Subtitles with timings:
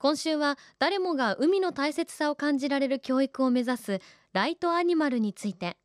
[0.00, 4.00] 今週は誰もが海の大切さを感じられる教育を目指す
[4.32, 5.76] ライトアニマルについて。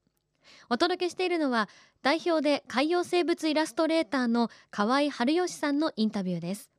[0.69, 1.67] お届けしているのは
[2.01, 6.71] 代表で海洋生物イラストレーターの河合春義さんのインタビューです。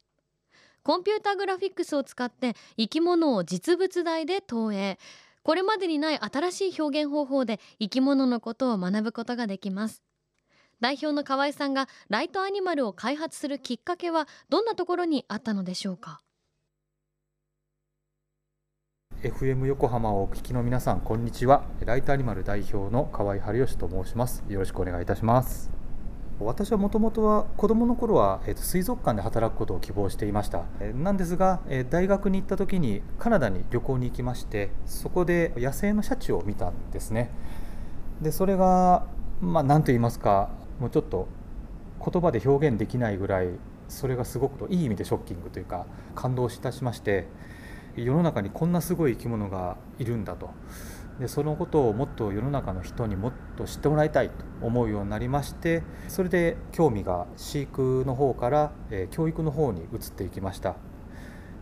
[0.82, 4.98] コンピュータグラフィックスを使って生き物を実物大で投影。
[5.42, 10.02] これまでにない新しい表現方法で生き物のことを学ぶことができます。
[10.80, 16.22] 代表の河合さんがライトアニマルを開発するきっかけはどんなところにあったのでしょうか？
[19.26, 21.64] FM 横浜をお聞きの皆さんこんにちは。
[21.84, 24.44] ライトアニマル代表の河合春義と申します。
[24.48, 25.68] よろしくお願いいたします。
[26.38, 37.32] 私はもともとは子供の頃は、えー、と水族館で働くことを希望していました、え、なんですが、え、大学に行った時にカナダに旅行に行きましてそこで野生のシャチを見たんですね。
[38.22, 39.06] でそれが
[39.40, 41.26] まあ何と言いますかもうちょっと
[41.98, 43.48] 言葉で表現できないぐらい
[43.88, 47.26] それがすごくいい意味でショッキングというか感動いたしまして
[48.04, 50.50] 世の中にこんなすごい生き物がいるんだと。
[51.18, 60.76] でそのことをもっと世の中の人にもっと知ってもらいたいと思うようになりましてそれで興味が飼育の方から、え、教育の方に移っていきました。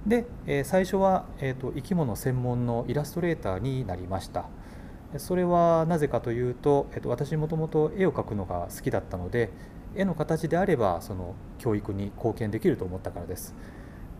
[0.07, 4.47] で、え、最初は、えーと、生き物専門のイラストレーターになりました。
[5.19, 9.51] それはなぜかというと、えーと私もともと絵を描くのが好きだったので
[9.95, 13.55] 絵の形であればその教育に貢献できると思ったからです。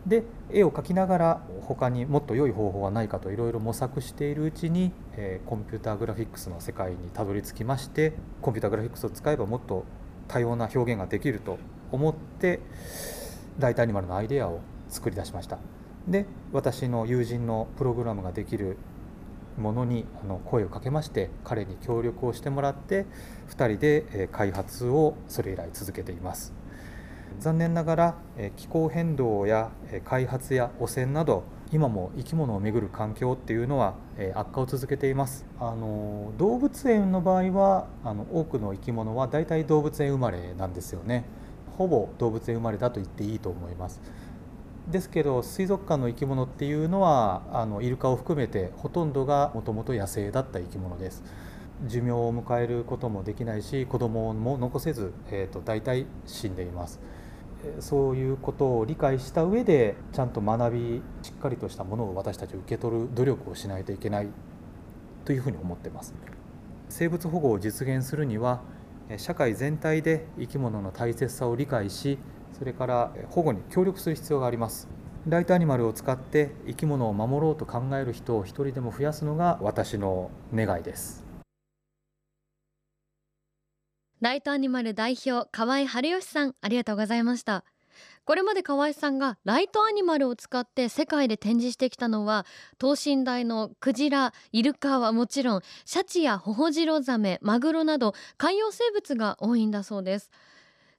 [0.07, 9.85] で絵を描きながら他にもっと良い方法はないかといろいろ模索しているうちに、え、コンピューターグラフィックスの世界にたどり着きましてコンピューターグラフィックスを使えばもっと
[10.27, 11.57] 多様な表現ができると
[11.91, 12.59] 思って
[13.57, 15.57] ライトアニマルのアイデアを作り出しました。
[16.07, 18.77] で私の友人のプログラムができる
[19.57, 23.05] ものにあの声をかけまして彼に協力をしてもらって
[23.49, 26.53] 2人で開発をそれ以来続けています。
[27.39, 28.15] 残念ながら
[28.55, 29.71] 気候変動や
[30.05, 33.95] 開発や汚染など今も生き物をめぐる環境っていうのは
[34.35, 35.45] 悪化を続けています。
[35.59, 41.25] あの動物園の場合はあの多くの生き物は大体動物園生まれなんですよね。
[41.77, 44.01] ほぼ動物園生まれだと言っていいと思います。
[44.89, 51.23] ですけど水族館の生き物っていうのはあのイルカを含めてほとんどがもともと野生だった生き物です。
[51.87, 57.01] 寿命を迎えることもできないし子供も残せず、えーと大体死んでいます。
[57.79, 64.27] そういうことを理解した上でちゃんと学びしっかりとしたものを私たち受け取る努力をしないといけない
[65.25, 66.13] というふうに思ってます。
[66.89, 68.61] 生物保護を実現するには
[69.17, 72.17] 社会全体で生き物の大切さを理解し
[72.57, 74.87] それから保護に協力する必要があります。
[75.27, 81.24] ライトアニマルを使って生き物を守ろうと考える人を一人でも増やすのが私の願いです。
[84.25, 87.63] ライトアニマル代表河合春義さんありがとうございました。
[88.23, 92.47] これまで河合さんがライトアニマルを使って世界で展示してきたのは
[92.79, 100.31] 等身大のクジライルカはもちろんシャチやホホジロザメマグロなど海洋生物が多いんだそうです。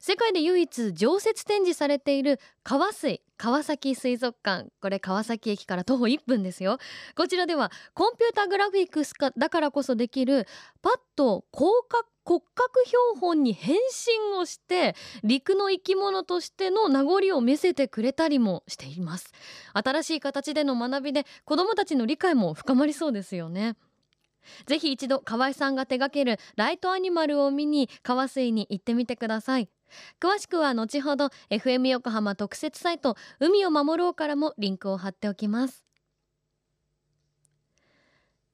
[0.06, 4.69] 世界で唯一常設展示されている川水川崎水族館。
[4.81, 6.78] これ川崎駅から徒歩1分ですよ。
[7.17, 10.47] こちらではコンピュータグラフィックスだからこそできる
[10.81, 19.33] パッと広角骨格標本に変身をして陸の生き物としての名残を見せてくれたりもしています。
[19.72, 23.75] 新しい形での学びで子どもたちの理解も深まりそうですよね。
[24.66, 29.69] ぜひ一度河合さんが手掛けるライトアニマルを見に川水に行ってみてください。
[30.20, 35.86] 詳しくは後ほど FM 横浜特設サイト海を守ろうからもリンクを貼っておきます。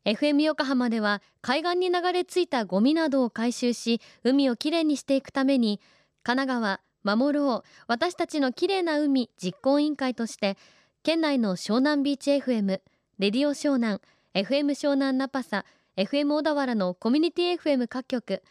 [0.05, 5.81] FM 横浜では海岸に流れ着いたゴミなどを回収し海をきれいにしていくために
[6.25, 10.56] 神奈川守ろう私たちのきれいな海実行委員会として
[11.05, 12.81] 県内の湘南ビーチ FM
[13.19, 14.00] レディオ湘南
[14.35, 15.64] FM 湘南ナパサ
[15.96, 18.43] FM 小田原のコミュニティ FM 各局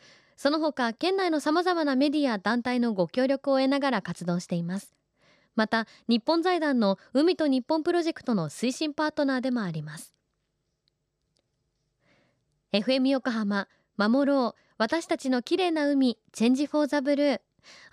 [0.42, 4.96] その他県内のさまざまなメディア団体のご協力を得ながら活動しています。
[5.56, 10.16] また日本財団の海と日本プロジェクトの推進パートナーでもあります。
[12.74, 13.68] FM 横浜
[13.98, 17.42] 守ろう私たちの綺麗な海チェンジフォーザブルー。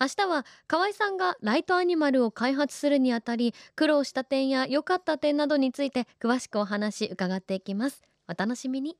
[0.01, 8.01] 明日は河合さんがライトアニマルを開発するにあたり苦労した点や良かった点などについて詳しくお話伺っていきます。
[8.27, 8.97] お楽しみに。